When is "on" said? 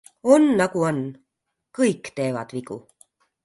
0.35-0.47, 0.87-1.03